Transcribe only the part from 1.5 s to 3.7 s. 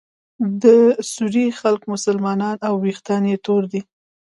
خلک مسلمانان او ویښتان یې تور